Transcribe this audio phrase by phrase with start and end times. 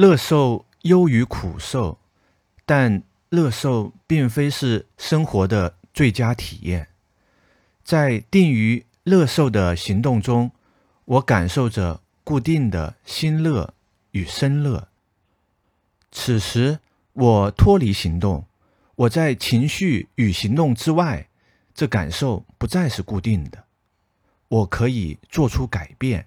[0.00, 1.98] 乐受优于苦受，
[2.64, 6.88] 但乐受并非是生活的最佳体验。
[7.84, 10.52] 在定于乐受的行动中，
[11.04, 13.74] 我感受着固定的心乐
[14.12, 14.88] 与身乐。
[16.10, 16.78] 此时，
[17.12, 18.46] 我脱离行动，
[18.96, 21.28] 我在情绪与行动之外，
[21.74, 23.64] 这感受不再是固定的。
[24.48, 26.26] 我可以做出改变，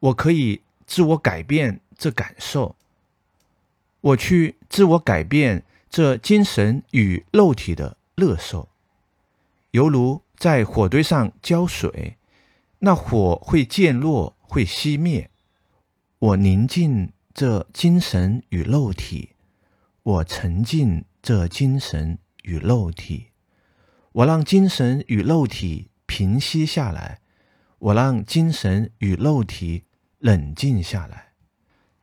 [0.00, 2.74] 我可以自我改变这感受。
[4.06, 8.68] 我去自我改变这精神与肉体的乐受，
[9.72, 12.16] 犹如在火堆上浇水，
[12.80, 15.30] 那火会渐落，会熄灭。
[16.20, 19.30] 我宁静这精神与肉体，
[20.04, 23.30] 我沉浸这精神与肉体，
[24.12, 27.20] 我让精神与肉体平息下来。
[27.78, 29.84] 我让精神与肉体
[30.18, 31.32] 冷静下来。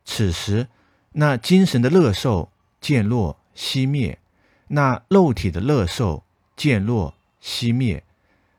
[0.05, 0.67] 此时，
[1.14, 4.20] 那精神的乐受渐落熄灭，
[4.68, 6.24] 那肉体的乐受
[6.56, 8.04] 渐落熄灭，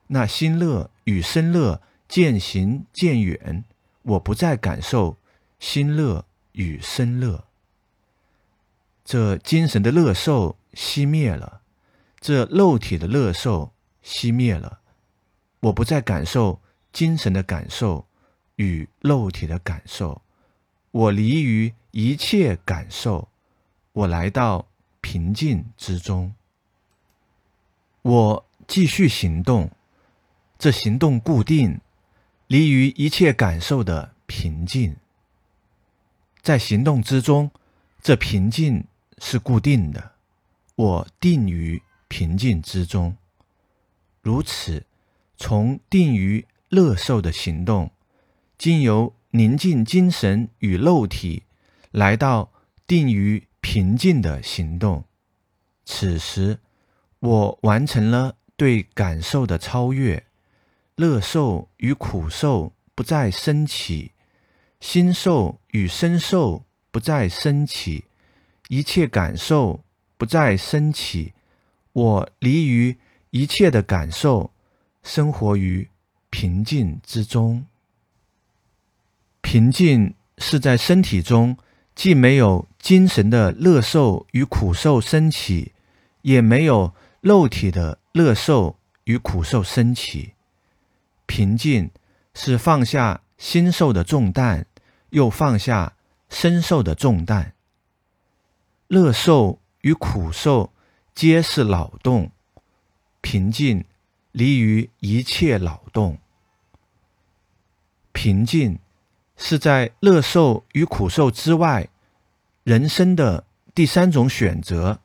[0.08, 3.64] 那心乐与身乐渐行渐远。
[4.02, 5.16] 我不再感受
[5.58, 7.44] 心乐与身乐。
[9.04, 11.60] 这精神的乐受熄灭了，
[12.20, 13.72] 这肉体的乐受
[14.04, 14.80] 熄灭了。
[15.60, 16.60] 我不再感受。
[16.94, 18.06] 精神的感受
[18.54, 20.22] 与肉体的感受，
[20.94, 23.28] 我离于一切感受，
[23.92, 24.68] 我来到
[25.00, 26.32] 平静之中。
[28.02, 29.72] 我继续行动，
[30.56, 31.80] 这行动固定，
[32.46, 34.94] 离于一切感受的平静。
[36.40, 37.50] 在行动之中，
[38.00, 38.84] 这平静
[39.18, 40.12] 是固定的，
[40.76, 43.16] 我定于平静之中。
[44.22, 44.86] 如此，
[45.36, 46.46] 从定于。
[46.70, 47.92] 乐受的行动，
[48.58, 51.42] 经由宁静精神与肉体，
[51.90, 52.52] 来到
[52.86, 55.02] 定于平静的行动。
[55.84, 56.60] 此时，
[57.18, 60.24] 我完成了对感受的超越，
[60.94, 64.12] 乐受与苦受不再升起，
[64.78, 68.04] 心受与身受不再升起，
[68.68, 69.84] 一切感受
[70.16, 71.32] 不再升起。
[71.92, 72.96] 我离于
[73.30, 74.52] 一切的感受，
[75.02, 75.90] 生活于。
[76.30, 77.64] 平静之中，
[79.54, 81.56] 平静是在身体中，
[81.94, 85.70] 既没有精神的乐受与苦受升起，
[86.22, 90.32] 也没有肉体的乐受与苦受升起。
[91.26, 91.92] 平静
[92.34, 94.66] 是放下心受的重担，
[95.10, 95.94] 又放下
[96.28, 97.54] 身受的重担。
[98.88, 100.72] 乐受与苦受
[101.14, 102.32] 皆是劳动，
[103.20, 103.84] 平静
[104.32, 106.18] 离于一切劳动。
[108.10, 108.80] 平静
[109.36, 111.88] 是在乐受与苦受之外，
[112.62, 115.00] 人生的第三种选择。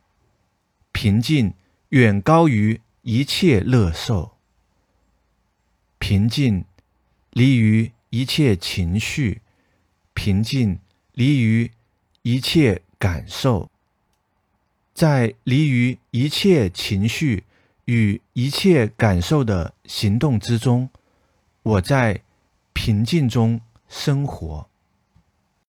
[0.91, 1.53] 平静
[1.90, 4.38] 远高于一切乐受。
[5.97, 6.66] 平静
[7.31, 9.41] 离于一切情绪，
[10.13, 10.79] 平静
[11.13, 11.72] 离于
[12.22, 13.69] 一切感受。
[14.94, 17.44] 在离于一切情绪
[17.85, 20.90] 与一切感受的行动之中，
[21.63, 22.22] 我在。
[22.72, 23.59] 平静中
[23.90, 24.69] 生活。